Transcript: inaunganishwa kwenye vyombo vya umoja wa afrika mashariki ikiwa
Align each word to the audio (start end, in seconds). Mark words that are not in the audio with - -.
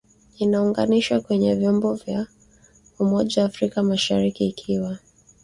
inaunganishwa 0.37 1.21
kwenye 1.21 1.55
vyombo 1.55 1.93
vya 1.95 2.27
umoja 2.99 3.41
wa 3.41 3.47
afrika 3.47 3.83
mashariki 3.83 4.47
ikiwa 4.47 4.99